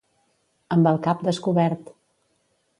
Amb 0.77 0.89
el 0.93 0.97
cap 1.09 1.23
descobert. 1.29 1.95